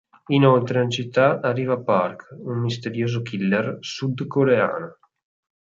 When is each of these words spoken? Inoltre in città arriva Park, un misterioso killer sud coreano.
Inoltre 0.29 0.81
in 0.81 0.89
città 0.89 1.41
arriva 1.41 1.79
Park, 1.79 2.29
un 2.39 2.59
misterioso 2.61 3.21
killer 3.21 3.77
sud 3.81 4.25
coreano. 4.25 4.97